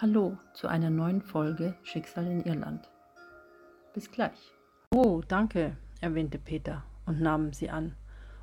Hallo 0.00 0.38
zu 0.54 0.68
einer 0.68 0.90
neuen 0.90 1.20
Folge 1.22 1.74
Schicksal 1.82 2.24
in 2.28 2.44
Irland. 2.44 2.88
Bis 3.92 4.08
gleich. 4.12 4.52
Oh, 4.94 5.22
danke, 5.26 5.76
erwähnte 6.00 6.38
Peter 6.38 6.84
und 7.04 7.20
nahm 7.20 7.52
sie 7.52 7.68
an. 7.68 7.96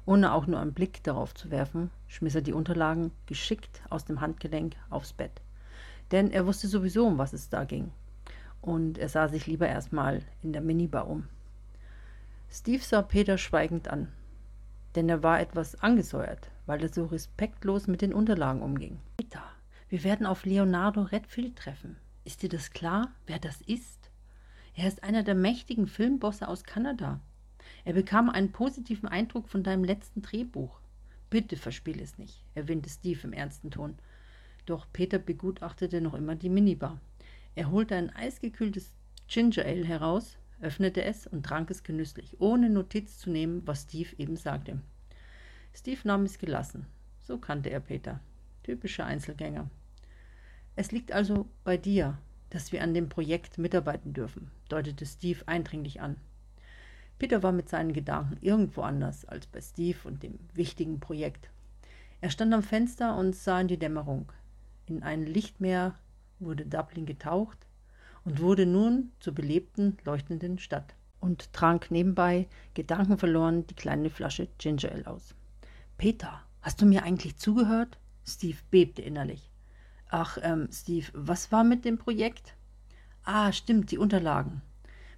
Ohne 0.05 0.33
auch 0.33 0.47
nur 0.47 0.59
einen 0.59 0.73
Blick 0.73 1.01
darauf 1.03 1.33
zu 1.33 1.51
werfen, 1.51 1.91
schmiss 2.09 2.35
er 2.35 2.41
die 2.41 2.51
Unterlagen 2.51 3.13
geschickt 3.25 3.81
aus 3.89 4.03
dem 4.03 4.19
Handgelenk 4.19 4.75
aufs 4.89 5.13
Bett. 5.13 5.41
Denn 6.11 6.29
er 6.29 6.45
wusste 6.45 6.67
sowieso, 6.67 7.07
um 7.07 7.17
was 7.17 7.31
es 7.31 7.47
da 7.47 7.63
ging. 7.63 7.93
Und 8.59 8.97
er 8.97 9.07
sah 9.07 9.29
sich 9.29 9.47
lieber 9.47 9.69
erstmal 9.69 10.23
in 10.43 10.51
der 10.51 10.61
Minibar 10.61 11.07
um. 11.07 11.29
Steve 12.49 12.83
sah 12.83 13.01
Peter 13.01 13.37
schweigend 13.37 13.87
an, 13.87 14.09
denn 14.95 15.07
er 15.07 15.23
war 15.23 15.39
etwas 15.39 15.81
angesäuert, 15.81 16.51
weil 16.65 16.83
er 16.83 16.89
so 16.91 17.05
respektlos 17.05 17.87
mit 17.87 18.01
den 18.01 18.13
Unterlagen 18.13 18.61
umging. 18.61 18.99
Peter, 19.15 19.41
wir 19.89 20.03
werden 20.03 20.25
auf 20.25 20.45
Leonardo 20.45 21.03
Redfield 21.03 21.55
treffen. 21.55 21.97
Ist 22.23 22.41
dir 22.41 22.49
das 22.49 22.71
klar, 22.71 23.13
wer 23.27 23.37
das 23.37 23.61
ist? 23.61 24.09
Er 24.75 24.87
ist 24.87 25.03
einer 25.03 25.23
der 25.23 25.35
mächtigen 25.35 25.87
Filmbosse 25.87 26.47
aus 26.47 26.63
Kanada. 26.63 27.21
Er 27.83 27.93
bekam 27.93 28.29
einen 28.29 28.51
positiven 28.51 29.07
Eindruck 29.07 29.47
von 29.47 29.63
deinem 29.63 29.83
letzten 29.83 30.21
Drehbuch. 30.21 30.79
Bitte 31.29 31.55
verspiel 31.55 32.01
es 32.01 32.17
nicht, 32.17 32.43
erwähnte 32.55 32.89
Steve 32.89 33.19
im 33.23 33.33
ernsten 33.33 33.71
Ton. 33.71 33.95
Doch 34.65 34.87
Peter 34.91 35.19
begutachtete 35.19 36.01
noch 36.01 36.15
immer 36.15 36.35
die 36.35 36.49
Minibar. 36.49 36.99
Er 37.53 37.71
holte 37.71 37.95
ein 37.95 38.09
eisgekühltes 38.09 38.91
Ginger 39.27 39.65
Ale 39.65 39.85
heraus, 39.85 40.37
öffnete 40.61 41.03
es 41.03 41.27
und 41.27 41.45
trank 41.45 41.69
es 41.69 41.83
genüsslich, 41.83 42.39
ohne 42.39 42.69
Notiz 42.69 43.19
zu 43.19 43.29
nehmen, 43.29 43.61
was 43.65 43.83
Steve 43.83 44.09
eben 44.17 44.35
sagte. 44.35 44.81
Steve 45.73 46.01
nahm 46.05 46.23
es 46.23 46.39
gelassen. 46.39 46.85
So 47.19 47.37
kannte 47.37 47.69
er 47.69 47.79
Peter. 47.79 48.19
Typischer 48.65 49.05
Einzelgänger. 49.05 49.69
Es 50.75 50.91
liegt 50.91 51.11
also 51.11 51.47
bei 51.63 51.77
dir, 51.77 52.17
dass 52.49 52.71
wir 52.71 52.81
an 52.81 52.95
dem 52.95 53.09
Projekt 53.09 53.59
mitarbeiten 53.59 54.11
dürfen, 54.13 54.49
deutete 54.69 55.05
Steve 55.05 55.43
eindringlich 55.45 56.01
an. 56.01 56.17
Peter 57.19 57.43
war 57.43 57.51
mit 57.51 57.69
seinen 57.69 57.93
Gedanken 57.93 58.37
irgendwo 58.41 58.81
anders 58.81 59.23
als 59.25 59.45
bei 59.45 59.61
Steve 59.61 59.99
und 60.05 60.23
dem 60.23 60.39
wichtigen 60.55 60.99
Projekt. 60.99 61.51
Er 62.21 62.31
stand 62.31 62.55
am 62.55 62.63
Fenster 62.63 63.15
und 63.15 63.35
sah 63.35 63.61
in 63.61 63.67
die 63.67 63.77
Dämmerung. 63.77 64.31
In 64.87 65.03
ein 65.03 65.27
Lichtmeer 65.27 65.93
wurde 66.39 66.65
Dublin 66.65 67.05
getaucht 67.05 67.67
und 68.23 68.41
wurde 68.41 68.65
nun 68.65 69.11
zur 69.19 69.35
belebten, 69.35 69.95
leuchtenden 70.05 70.57
Stadt 70.57 70.95
und 71.19 71.53
trank 71.53 71.91
nebenbei 71.91 72.47
gedankenverloren 72.73 73.67
die 73.67 73.75
kleine 73.75 74.09
Flasche 74.09 74.47
Ginger 74.57 74.91
Ale 74.91 75.05
aus. 75.05 75.35
Peter, 75.99 76.41
hast 76.61 76.81
du 76.81 76.87
mir 76.87 77.03
eigentlich 77.03 77.37
zugehört? 77.37 77.99
Steve 78.27 78.57
bebte 78.71 79.01
innerlich. 79.01 79.51
Ach, 80.09 80.37
ähm, 80.41 80.67
Steve, 80.71 81.07
was 81.13 81.51
war 81.51 81.63
mit 81.63 81.85
dem 81.85 81.97
Projekt? 81.97 82.55
Ah, 83.23 83.51
stimmt, 83.51 83.91
die 83.91 83.97
Unterlagen. 83.97 84.61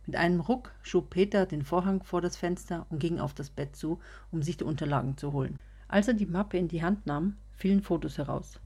Mit 0.05 0.16
einem 0.16 0.39
Ruck 0.39 0.73
schob 0.81 1.09
Peter 1.09 1.45
den 1.45 1.64
Vorhang 1.64 2.03
vor 2.03 2.22
das 2.22 2.38
Fenster 2.38 2.86
und 2.89 2.99
ging 2.99 3.19
auf 3.19 3.33
das 3.33 3.49
Bett 3.49 3.75
zu, 3.75 3.99
um 4.31 4.41
sich 4.41 4.58
die 4.58 4.64
Unterlagen 4.64 5.17
zu 5.17 5.33
holen. 5.33 5.58
Als 5.88 6.08
er 6.08 6.14
die 6.14 6.25
Mappe 6.25 6.58
in 6.58 6.67
die 6.67 6.83
Hand 6.83 7.05
nahm, 7.05 7.38
fielen 7.52 7.81
Fotos 7.81 8.17
heraus. 8.17 8.59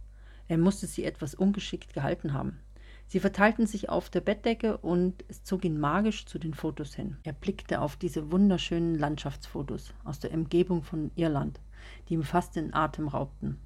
Er 0.48 0.58
musste 0.58 0.86
sie 0.86 1.06
etwas 1.06 1.34
ungeschickt 1.34 1.94
gehalten 1.94 2.34
haben. 2.34 2.60
Sie 3.08 3.20
verteilten 3.20 3.68
sich 3.68 3.90
auf 3.90 4.10
der 4.10 4.22
Bettdecke 4.22 4.78
und 4.78 5.26
es 5.28 5.44
zog 5.44 5.66
ihn 5.66 5.80
magisch 5.80 6.26
zu 6.26 6.40
den 6.40 6.54
Fotos 6.54 6.94
hin. 6.94 7.18
Er 7.24 7.34
blickte 7.34 7.82
auf 7.82 7.96
diese 7.96 8.32
wunderschönen 8.32 8.96
Landschaftsfotos 8.96 9.94
aus 10.04 10.20
der 10.20 10.34
Umgebung 10.34 10.84
von 10.84 11.12
Irland, 11.16 11.60
die 12.08 12.14
ihm 12.14 12.24
fast 12.24 12.56
den 12.56 12.74
Atem 12.74 13.08
raubten. 13.08 13.60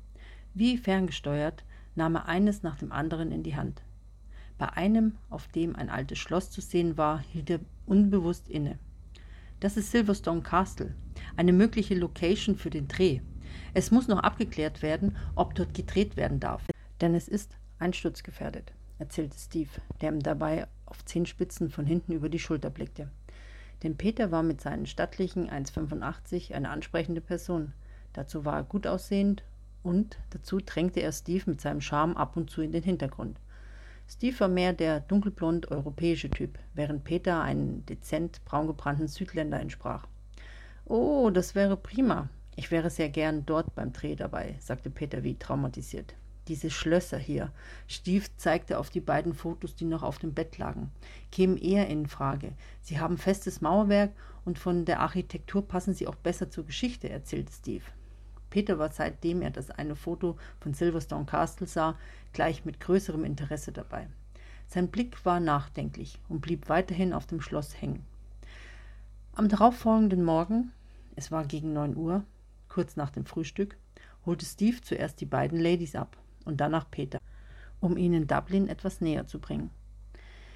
Wie 0.57 0.77
ferngesteuert 0.77 1.65
nahm 1.95 2.15
er 2.15 2.29
eines 2.29 2.63
nach 2.63 2.77
dem 2.77 2.93
anderen 2.93 3.33
in 3.33 3.43
die 3.43 3.57
Hand. 3.57 3.83
Bei 4.57 4.69
einem, 4.69 5.17
auf 5.29 5.49
dem 5.49 5.75
ein 5.75 5.89
altes 5.89 6.17
Schloss 6.17 6.49
zu 6.49 6.61
sehen 6.61 6.97
war, 6.97 7.19
hielt 7.19 7.49
er 7.49 7.59
unbewusst 7.85 8.47
inne. 8.47 8.79
Das 9.59 9.75
ist 9.75 9.91
Silverstone 9.91 10.43
Castle, 10.43 10.95
eine 11.35 11.51
mögliche 11.51 11.93
Location 11.93 12.55
für 12.55 12.69
den 12.69 12.87
Dreh. 12.87 13.19
Es 13.73 13.91
muss 13.91 14.07
noch 14.07 14.19
abgeklärt 14.19 14.81
werden, 14.81 15.17
ob 15.35 15.55
dort 15.55 15.73
gedreht 15.73 16.15
werden 16.15 16.39
darf, 16.39 16.63
denn 17.01 17.15
es 17.15 17.27
ist 17.27 17.57
einsturzgefährdet, 17.79 18.71
erzählte 18.97 19.37
Steve, 19.37 19.71
der 19.99 20.13
ihm 20.13 20.21
dabei 20.21 20.67
auf 20.85 21.03
Zehenspitzen 21.03 21.69
von 21.69 21.85
hinten 21.85 22.13
über 22.13 22.29
die 22.29 22.39
Schulter 22.39 22.69
blickte. 22.69 23.11
Denn 23.83 23.97
Peter 23.97 24.31
war 24.31 24.41
mit 24.41 24.61
seinen 24.61 24.85
stattlichen 24.85 25.49
1,85 25.49 26.53
eine 26.53 26.69
ansprechende 26.69 27.19
Person. 27.19 27.73
Dazu 28.13 28.45
war 28.45 28.55
er 28.55 28.63
gut 28.63 28.87
aussehend 28.87 29.43
und 29.85 30.17
dazu 30.31 30.57
drängte 30.57 31.01
er 31.01 31.11
Steve 31.11 31.43
mit 31.47 31.61
seinem 31.61 31.81
Charme 31.81 32.17
ab 32.17 32.35
und 32.35 32.49
zu 32.49 32.61
in 32.61 32.71
den 32.71 32.83
Hintergrund. 32.83 33.39
Steve 34.07 34.39
war 34.39 34.47
mehr 34.47 34.73
der 34.73 34.99
dunkelblond 34.99 35.71
europäische 35.71 36.29
Typ, 36.29 36.59
während 36.73 37.03
Peter 37.03 37.41
einen 37.41 37.85
dezent 37.85 38.43
braungebrannten 38.45 39.07
Südländer 39.07 39.59
entsprach. 39.59 40.07
Oh, 40.85 41.29
das 41.31 41.55
wäre 41.55 41.77
prima. 41.77 42.29
Ich 42.55 42.71
wäre 42.71 42.89
sehr 42.89 43.09
gern 43.09 43.45
dort 43.45 43.73
beim 43.75 43.91
Dreh 43.93 44.15
dabei, 44.15 44.55
sagte 44.59 44.89
Peter 44.89 45.23
wie 45.23 45.37
traumatisiert. 45.37 46.13
Diese 46.47 46.69
Schlösser 46.69 47.17
hier, 47.17 47.51
Steve 47.87 48.25
zeigte 48.37 48.77
auf 48.77 48.91
die 48.91 49.01
beiden 49.01 49.33
Fotos, 49.33 49.75
die 49.75 49.85
noch 49.85 50.03
auf 50.03 50.19
dem 50.19 50.33
Bett 50.33 50.59
lagen, 50.59 50.91
kämen 51.31 51.57
eher 51.57 51.87
in 51.87 52.05
Frage. 52.05 52.53
Sie 52.81 52.99
haben 52.99 53.17
festes 53.17 53.61
Mauerwerk 53.61 54.11
und 54.45 54.59
von 54.59 54.85
der 54.85 54.99
Architektur 54.99 55.67
passen 55.67 55.95
sie 55.95 56.07
auch 56.07 56.15
besser 56.15 56.51
zur 56.51 56.65
Geschichte, 56.65 57.09
erzählte 57.09 57.51
Steve. 57.51 57.83
Peter 58.49 58.79
war 58.79 58.91
seitdem 58.91 59.41
er 59.41 59.51
das 59.51 59.69
eine 59.71 59.95
Foto 59.95 60.37
von 60.59 60.73
Silverstone 60.73 61.25
Castle 61.25 61.67
sah, 61.67 61.97
gleich 62.33 62.65
mit 62.65 62.79
größerem 62.79 63.23
Interesse 63.23 63.71
dabei. 63.71 64.07
Sein 64.67 64.89
Blick 64.89 65.25
war 65.25 65.39
nachdenklich 65.39 66.19
und 66.29 66.41
blieb 66.41 66.69
weiterhin 66.69 67.13
auf 67.13 67.27
dem 67.27 67.41
Schloss 67.41 67.79
hängen. 67.81 68.05
Am 69.33 69.49
darauffolgenden 69.49 70.23
Morgen, 70.23 70.71
es 71.15 71.31
war 71.31 71.45
gegen 71.45 71.73
neun 71.73 71.95
Uhr, 71.95 72.23
kurz 72.69 72.95
nach 72.95 73.09
dem 73.09 73.25
Frühstück, 73.25 73.77
holte 74.25 74.45
Steve 74.45 74.81
zuerst 74.81 75.21
die 75.21 75.25
beiden 75.25 75.59
Ladies 75.59 75.95
ab 75.95 76.17
und 76.45 76.61
danach 76.61 76.89
Peter, 76.89 77.19
um 77.79 77.97
ihnen 77.97 78.27
Dublin 78.27 78.67
etwas 78.67 79.01
näher 79.01 79.27
zu 79.27 79.39
bringen. 79.39 79.69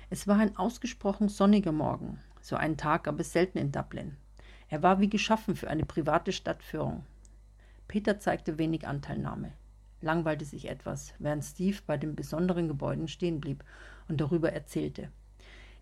Es 0.09 0.27
war 0.27 0.38
ein 0.38 0.57
ausgesprochen 0.57 1.29
sonniger 1.29 1.71
Morgen, 1.71 2.19
so 2.41 2.56
einen 2.56 2.77
Tag 2.77 3.03
gab 3.03 3.19
es 3.19 3.31
selten 3.31 3.57
in 3.57 3.71
Dublin. 3.71 4.17
Er 4.69 4.81
war 4.81 5.00
wie 5.00 5.09
geschaffen 5.09 5.56
für 5.56 5.69
eine 5.69 5.85
private 5.85 6.31
Stadtführung. 6.31 7.03
Peter 7.89 8.19
zeigte 8.19 8.59
wenig 8.59 8.88
Anteilnahme, 8.88 9.51
langweilte 10.00 10.45
sich 10.45 10.69
etwas, 10.69 11.16
während 11.17 11.44
Steve 11.44 11.79
bei 11.88 11.97
den 11.97 12.16
besonderen 12.16 12.67
Gebäuden 12.67 13.07
stehen 13.07 13.41
blieb 13.41 13.63
und 14.07 14.22
darüber 14.22 14.53
erzählte. 14.53 15.09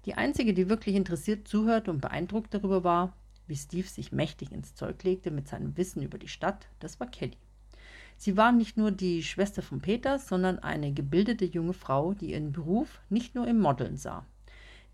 Die 0.06 0.14
einzige, 0.14 0.54
die 0.54 0.70
wirklich 0.70 0.96
interessiert 0.96 1.50
zuhörte 1.50 1.92
und 1.92 2.00
beeindruckt 2.00 2.54
darüber 2.54 2.86
war, 2.86 3.14
wie 3.46 3.58
Steve 3.58 3.90
sich 3.90 4.14
mächtig 4.14 4.54
ins 4.54 4.74
Zeug 4.74 5.04
legte 5.04 5.32
mit 5.32 5.50
seinem 5.50 5.76
Wissen 5.76 6.02
über 6.02 6.18
die 6.18 6.30
Stadt, 6.30 6.70
das 6.80 6.98
war 7.02 7.08
Kelly. 7.08 7.36
Sie 8.16 8.38
war 8.38 8.54
nicht 8.54 8.78
nur 8.78 8.92
die 8.92 9.22
Schwester 9.22 9.62
von 9.62 9.82
Peter, 9.82 10.18
sondern 10.18 10.60
eine 10.60 10.94
gebildete 10.94 11.44
junge 11.44 11.74
Frau, 11.74 12.14
die 12.14 12.32
ihren 12.32 12.54
Beruf 12.54 13.02
nicht 13.10 13.36
nur 13.36 13.46
im 13.46 13.60
Modeln 13.60 13.98
sah. 13.98 14.26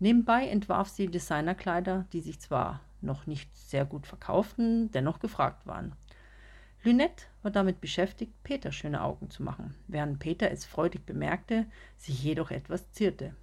Nebenbei 0.00 0.48
entwarf 0.48 0.88
sie 0.88 1.06
Designerkleider, 1.06 2.06
die 2.12 2.20
sich 2.20 2.40
zwar 2.40 2.80
noch 3.00 3.28
nicht 3.28 3.56
sehr 3.56 3.84
gut 3.84 4.08
verkauften, 4.08 4.90
dennoch 4.90 5.20
gefragt 5.20 5.64
waren. 5.64 5.92
Lynette 6.84 7.24
war 7.42 7.50
damit 7.50 7.80
beschäftigt, 7.80 8.32
Peter 8.42 8.70
schöne 8.70 9.02
Augen 9.02 9.30
zu 9.30 9.42
machen, 9.42 9.74
während 9.88 10.18
Peter 10.18 10.50
es 10.50 10.66
freudig 10.66 11.06
bemerkte, 11.06 11.64
sich 11.96 12.22
jedoch 12.22 12.50
etwas 12.50 12.92
zierte. 12.92 13.34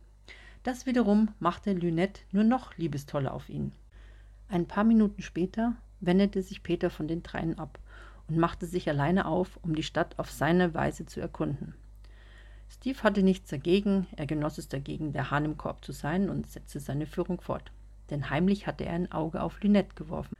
Das 0.62 0.86
wiederum 0.86 1.30
machte 1.40 1.74
Lynette 1.74 2.22
nur 2.32 2.44
noch 2.44 2.78
liebestoller 2.78 3.34
auf 3.34 3.50
ihn. 3.50 3.72
Ein 4.48 4.68
paar 4.68 4.84
Minuten 4.84 5.24
später 5.24 5.76
wendete 6.02 6.44
sich 6.44 6.62
Peter 6.62 6.92
von 6.92 7.08
den 7.08 7.24
dreien 7.24 7.58
ab 7.58 7.80
und 8.28 8.38
machte 8.38 8.68
sich 8.68 8.88
alleine 8.88 9.26
auf, 9.26 9.58
um 9.64 9.74
die 9.74 9.82
Stadt 9.82 10.20
auf 10.20 10.30
seine 10.30 10.76
Weise 10.76 11.08
zu 11.08 11.20
erkunden. 11.20 11.74
Steve 12.70 13.02
hatte 13.02 13.24
nichts 13.24 13.50
dagegen, 13.50 14.06
er 14.18 14.28
genoss 14.28 14.60
es 14.60 14.70
dagegen, 14.70 15.14
der 15.14 15.32
Hahn 15.32 15.46
im 15.46 15.58
Korb 15.58 15.84
zu 15.84 15.94
sein 15.94 16.30
und 16.30 16.50
setzte 16.50 16.80
seine 16.80 17.08
Führung 17.08 17.42
fort. 17.42 17.72
Denn 18.12 18.30
heimlich 18.30 18.68
hatte 18.68 18.86
er 18.86 18.94
ein 18.94 19.12
Auge 19.12 19.42
auf 19.42 19.62
Lynette 19.64 19.96
geworfen. 19.96 20.36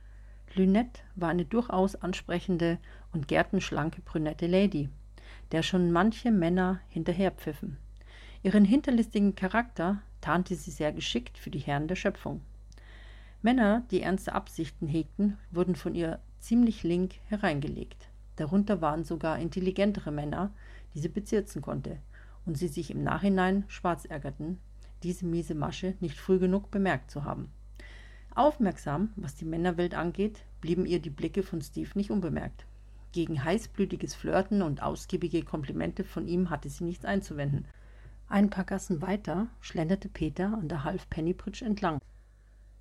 Lynette 0.56 1.02
war 1.16 1.30
eine 1.30 1.46
durchaus 1.46 1.96
ansprechende 1.96 2.78
und 3.14 3.28
gärtenschlanke 3.28 4.02
brünette 4.02 4.48
Lady, 4.48 4.90
der 5.52 5.64
schon 5.64 5.92
manche 5.92 6.32
Männer 6.32 6.80
hinterherpfiffen. 6.90 7.78
Ihren 8.44 8.66
hinterlistigen 8.66 9.36
Charakter 9.36 10.02
tarnte 10.20 10.56
sie 10.56 10.72
sehr 10.72 10.92
geschickt 10.92 11.38
für 11.38 11.52
die 11.52 11.60
Herren 11.60 11.88
der 11.88 11.96
Schöpfung. 11.96 12.42
Männer, 13.42 13.84
die 13.92 14.02
ernste 14.02 14.34
Absichten 14.34 14.88
hegten, 14.88 15.38
wurden 15.52 15.76
von 15.76 15.96
ihr 15.96 16.20
ziemlich 16.40 16.84
link 16.84 17.16
hereingelegt. 17.28 18.10
Darunter 18.36 18.82
waren 18.82 19.04
sogar 19.04 19.40
intelligentere 19.40 20.12
Männer, 20.12 20.52
die 20.94 21.00
sie 21.00 21.10
bezirzen 21.10 21.62
konnte, 21.62 21.98
und 22.46 22.58
sie 22.58 22.68
sich 22.68 22.92
im 22.92 23.04
Nachhinein 23.04 23.64
schwarz 23.68 24.06
ärgerten, 24.06 24.60
diese 25.04 25.26
miese 25.26 25.56
Masche 25.56 25.96
nicht 26.00 26.20
früh 26.20 26.40
genug 26.40 26.72
bemerkt 26.72 27.12
zu 27.12 27.24
haben. 27.24 27.52
Aufmerksam, 28.42 29.14
was 29.18 29.36
die 29.36 29.46
Männerwelt 29.46 29.94
angeht, 29.94 30.46
blieben 30.62 30.88
ihr 30.88 31.00
die 31.00 31.12
Blicke 31.12 31.44
von 31.44 31.62
Steve 31.62 31.92
nicht 31.94 32.10
unbemerkt. 32.10 32.66
Gegen 33.12 33.44
heißblütiges 33.44 34.16
Flirten 34.16 34.64
und 34.64 34.82
ausgiebige 34.82 35.44
Komplimente 35.44 36.04
von 36.04 36.28
ihm 36.28 36.50
hatte 36.50 36.68
sie 36.68 36.84
nichts 36.84 37.06
einzuwenden. 37.06 37.68
Ein 38.28 38.50
paar 38.50 38.64
Gassen 38.64 39.00
weiter 39.04 39.46
schlenderte 39.60 40.10
Peter 40.10 40.58
an 40.60 40.70
der 40.70 40.84
Halfpenny 40.84 41.34
Bridge 41.34 41.64
entlang. 41.64 42.00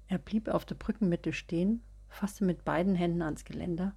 Er 0.09 0.17
blieb 0.17 0.49
auf 0.49 0.65
der 0.65 0.77
Brückenmitte 0.77 1.35
stehen, 1.35 1.83
fasste 2.09 2.47
mit 2.47 2.65
beiden 2.65 2.95
Händen 2.95 3.21
ans 3.21 3.45
Geländer 3.45 3.95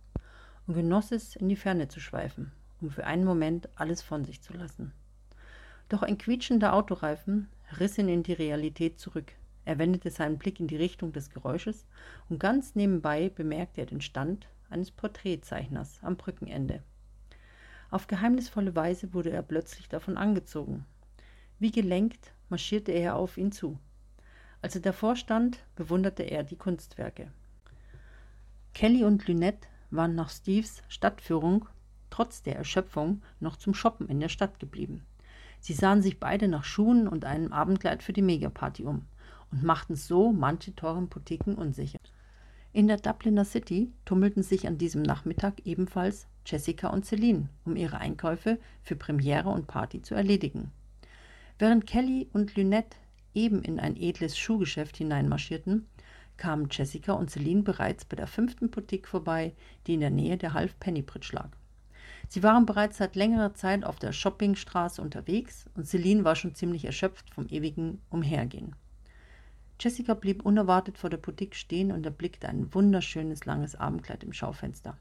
und 0.67 0.73
genoss 0.73 1.13
es, 1.13 1.37
in 1.37 1.47
die 1.47 1.55
Ferne 1.55 1.87
zu 1.87 2.01
schweifen, 2.01 2.51
um 2.81 2.91
für 2.91 3.05
einen 3.05 3.23
Moment 3.23 3.69
alles 3.75 4.01
von 4.01 4.25
sich 4.25 4.41
zu 4.41 4.51
lassen. 4.51 4.91
Doch 5.87 6.03
ein 6.03 6.17
quietschender 6.17 6.73
Autoreifen 6.73 7.47
riss 7.79 7.97
ihn 7.97 8.09
in 8.09 8.23
die 8.23 8.33
Realität 8.33 8.99
zurück. 8.99 9.31
Er 9.65 9.79
wendete 9.79 10.11
seinen 10.11 10.37
Blick 10.37 10.59
in 10.59 10.67
die 10.67 10.75
Richtung 10.75 11.13
des 11.13 11.29
Geräusches 11.29 11.85
und 12.29 12.39
ganz 12.39 12.75
nebenbei 12.75 13.29
bemerkte 13.29 13.81
er 13.81 13.87
den 13.87 14.01
Stand 14.01 14.47
eines 14.69 14.91
Porträtzeichners 14.91 15.99
am 16.01 16.17
Brückenende. 16.17 16.83
Auf 17.89 18.07
geheimnisvolle 18.07 18.75
Weise 18.75 19.13
wurde 19.13 19.29
er 19.29 19.43
plötzlich 19.43 19.87
davon 19.87 20.17
angezogen. 20.17 20.85
Wie 21.59 21.71
gelenkt 21.71 22.33
marschierte 22.49 22.91
er 22.91 23.15
auf 23.15 23.37
ihn 23.37 23.51
zu. 23.51 23.79
Als 24.61 24.75
er 24.75 24.81
davor 24.81 25.15
stand, 25.15 25.59
bewunderte 25.75 26.23
er 26.23 26.43
die 26.43 26.55
Kunstwerke. 26.55 27.31
Kelly 28.73 29.03
und 29.03 29.27
Lynette 29.27 29.67
waren 29.91 30.15
nach 30.15 30.29
Steves 30.29 30.81
Stadtführung 30.87 31.67
trotz 32.09 32.43
der 32.43 32.55
Erschöpfung 32.55 33.21
noch 33.39 33.57
zum 33.57 33.73
Shoppen 33.73 34.09
in 34.09 34.19
der 34.19 34.29
Stadt 34.29 34.59
geblieben. 34.59 35.05
Sie 35.59 35.73
sahen 35.73 36.01
sich 36.01 36.19
beide 36.19 36.47
nach 36.47 36.63
Schuhen 36.63 37.07
und 37.07 37.25
einem 37.25 37.53
Abendkleid 37.53 38.03
für 38.03 38.13
die 38.13 38.21
Megaparty 38.21 38.83
um 38.83 39.05
und 39.53 39.63
machten 39.63 39.95
so 39.95 40.33
manche 40.33 40.75
teuren 40.75 41.07
Boutiquen 41.07 41.55
unsicher. 41.55 41.99
In 42.73 42.87
der 42.87 42.97
Dubliner 42.97 43.45
City 43.45 43.93
tummelten 44.03 44.41
sich 44.41 44.65
an 44.65 44.79
diesem 44.79 45.03
Nachmittag 45.03 45.61
ebenfalls 45.63 46.27
Jessica 46.43 46.87
und 46.87 47.05
Celine, 47.05 47.49
um 47.65 47.75
ihre 47.75 47.99
Einkäufe 47.99 48.57
für 48.81 48.95
Premiere 48.95 49.49
und 49.49 49.67
Party 49.67 50.01
zu 50.01 50.15
erledigen. 50.15 50.71
Während 51.59 51.85
Kelly 51.85 52.27
und 52.33 52.55
Lynette 52.55 52.97
eben 53.35 53.61
in 53.61 53.79
ein 53.79 53.95
edles 53.95 54.37
Schuhgeschäft 54.37 54.97
hineinmarschierten, 54.97 55.87
kamen 56.37 56.67
Jessica 56.71 57.13
und 57.13 57.29
Celine 57.29 57.61
bereits 57.61 58.05
bei 58.05 58.15
der 58.15 58.25
fünften 58.25 58.71
Boutique 58.71 59.07
vorbei, 59.07 59.53
die 59.85 59.93
in 59.93 59.99
der 59.99 60.09
Nähe 60.09 60.37
der 60.37 60.55
Half 60.55 60.79
Penny 60.79 61.03
Bridge 61.03 61.29
lag. 61.33 61.49
Sie 62.27 62.41
waren 62.41 62.65
bereits 62.65 62.97
seit 62.97 63.15
längerer 63.15 63.53
Zeit 63.53 63.83
auf 63.83 63.99
der 63.99 64.13
Shoppingstraße 64.13 64.99
unterwegs 64.99 65.67
und 65.75 65.87
Celine 65.87 66.23
war 66.23 66.35
schon 66.35 66.55
ziemlich 66.55 66.85
erschöpft 66.85 67.29
vom 67.29 67.47
ewigen 67.49 68.01
Umhergehen. 68.09 68.75
Jessica 69.79 70.13
blieb 70.13 70.45
unerwartet 70.45 70.97
vor 70.97 71.09
der 71.09 71.17
Boutique 71.17 71.55
stehen 71.55 71.91
und 71.91 72.05
erblickte 72.05 72.47
ein 72.47 72.73
wunderschönes 72.73 73.45
langes 73.45 73.75
Abendkleid 73.75 74.23
im 74.23 74.33
Schaufenster. 74.33 74.97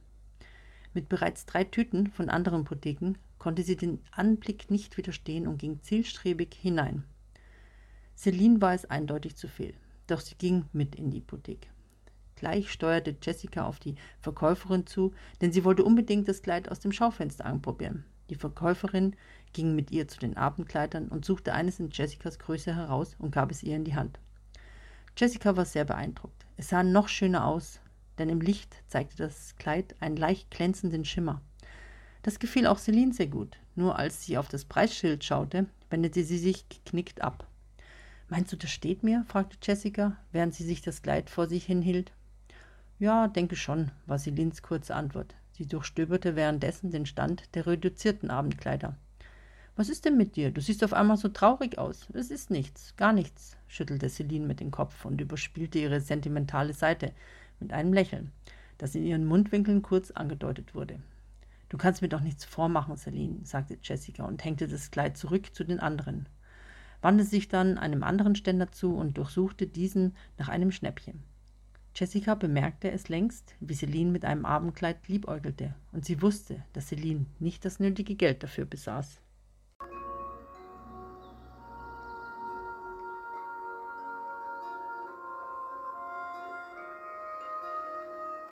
Mit 0.94 1.08
bereits 1.08 1.46
drei 1.46 1.64
Tüten 1.64 2.08
von 2.08 2.28
anderen 2.28 2.64
Boutiquen 2.64 3.18
konnte 3.38 3.62
sie 3.62 3.76
den 3.76 4.00
Anblick 4.10 4.70
nicht 4.70 4.96
widerstehen 4.96 5.46
und 5.46 5.58
ging 5.58 5.80
zielstrebig 5.82 6.54
hinein. 6.54 7.04
Celine 8.14 8.60
war 8.60 8.74
es 8.74 8.84
eindeutig 8.84 9.36
zu 9.36 9.48
viel, 9.48 9.74
doch 10.06 10.20
sie 10.20 10.34
ging 10.36 10.66
mit 10.72 10.94
in 10.94 11.10
die 11.10 11.20
Boutique. 11.20 11.68
Gleich 12.36 12.70
steuerte 12.70 13.16
Jessica 13.22 13.66
auf 13.66 13.78
die 13.78 13.94
Verkäuferin 14.20 14.86
zu, 14.86 15.12
denn 15.40 15.52
sie 15.52 15.64
wollte 15.64 15.84
unbedingt 15.84 16.28
das 16.28 16.42
Kleid 16.42 16.70
aus 16.70 16.80
dem 16.80 16.92
Schaufenster 16.92 17.46
anprobieren. 17.46 18.04
Die 18.30 18.34
Verkäuferin 18.34 19.16
ging 19.52 19.74
mit 19.74 19.90
ihr 19.90 20.08
zu 20.08 20.18
den 20.18 20.36
Abendkleidern 20.36 21.08
und 21.08 21.24
suchte 21.24 21.52
eines 21.52 21.80
in 21.80 21.90
Jessicas 21.90 22.38
Größe 22.38 22.74
heraus 22.74 23.14
und 23.18 23.30
gab 23.30 23.50
es 23.50 23.62
ihr 23.62 23.76
in 23.76 23.84
die 23.84 23.94
Hand. 23.94 24.18
Jessica 25.16 25.56
war 25.56 25.64
sehr 25.64 25.84
beeindruckt. 25.84 26.46
Es 26.56 26.68
sah 26.68 26.82
noch 26.82 27.08
schöner 27.08 27.46
aus, 27.46 27.80
denn 28.18 28.28
im 28.28 28.40
Licht 28.40 28.76
zeigte 28.88 29.16
das 29.16 29.56
Kleid 29.56 29.94
einen 30.00 30.16
leicht 30.16 30.50
glänzenden 30.50 31.04
Schimmer. 31.04 31.40
Das 32.22 32.38
gefiel 32.38 32.66
auch 32.66 32.78
Celine 32.78 33.12
sehr 33.12 33.26
gut, 33.26 33.56
nur 33.74 33.98
als 33.98 34.24
sie 34.24 34.38
auf 34.38 34.48
das 34.48 34.64
Preisschild 34.64 35.24
schaute, 35.24 35.66
wendete 35.90 36.24
sie 36.24 36.38
sich 36.38 36.68
geknickt 36.68 37.20
ab. 37.20 37.46
Meinst 38.28 38.52
du, 38.52 38.56
das 38.56 38.70
steht 38.70 39.02
mir? 39.02 39.24
fragte 39.28 39.58
Jessica, 39.62 40.16
während 40.30 40.54
sie 40.54 40.64
sich 40.64 40.80
das 40.80 41.02
Kleid 41.02 41.28
vor 41.28 41.48
sich 41.48 41.66
hinhielt. 41.66 42.12
Ja, 42.98 43.28
denke 43.28 43.56
schon, 43.56 43.90
war 44.06 44.18
Selins 44.18 44.62
kurze 44.62 44.94
Antwort. 44.94 45.34
Sie 45.52 45.66
durchstöberte 45.66 46.36
währenddessen 46.36 46.90
den 46.90 47.04
Stand 47.04 47.54
der 47.54 47.66
reduzierten 47.66 48.30
Abendkleider. 48.30 48.96
Was 49.74 49.88
ist 49.88 50.04
denn 50.04 50.18
mit 50.18 50.36
dir? 50.36 50.50
Du 50.50 50.60
siehst 50.60 50.84
auf 50.84 50.92
einmal 50.92 51.16
so 51.16 51.28
traurig 51.28 51.78
aus. 51.78 52.06
Es 52.12 52.30
ist 52.30 52.50
nichts, 52.50 52.94
gar 52.96 53.14
nichts, 53.14 53.56
schüttelte 53.68 54.10
Celine 54.10 54.46
mit 54.46 54.60
dem 54.60 54.70
Kopf 54.70 55.06
und 55.06 55.20
überspielte 55.20 55.78
ihre 55.78 56.00
sentimentale 56.00 56.74
Seite 56.74 57.12
mit 57.58 57.72
einem 57.72 57.94
Lächeln, 57.94 58.32
das 58.76 58.94
in 58.94 59.06
ihren 59.06 59.24
Mundwinkeln 59.24 59.80
kurz 59.80 60.10
angedeutet 60.10 60.74
wurde. 60.74 61.00
Du 61.70 61.78
kannst 61.78 62.02
mir 62.02 62.10
doch 62.10 62.20
nichts 62.20 62.44
vormachen, 62.44 62.98
Celine, 62.98 63.38
sagte 63.44 63.78
Jessica 63.82 64.24
und 64.24 64.44
hängte 64.44 64.68
das 64.68 64.90
Kleid 64.90 65.16
zurück 65.16 65.54
zu 65.54 65.64
den 65.64 65.80
anderen, 65.80 66.28
wandte 67.00 67.24
sich 67.24 67.48
dann 67.48 67.78
einem 67.78 68.02
anderen 68.02 68.34
Ständer 68.34 68.70
zu 68.72 68.94
und 68.94 69.16
durchsuchte 69.16 69.66
diesen 69.66 70.14
nach 70.36 70.50
einem 70.50 70.70
Schnäppchen. 70.70 71.22
Jessica 71.94 72.34
bemerkte 72.34 72.90
es 72.90 73.08
längst, 73.08 73.54
wie 73.60 73.74
Celine 73.74 74.10
mit 74.10 74.26
einem 74.26 74.44
Abendkleid 74.44 75.08
liebäugelte, 75.08 75.74
und 75.92 76.04
sie 76.04 76.20
wusste, 76.20 76.62
dass 76.74 76.88
Celine 76.88 77.24
nicht 77.38 77.64
das 77.64 77.80
nötige 77.80 78.16
Geld 78.16 78.42
dafür 78.42 78.66
besaß. 78.66 79.22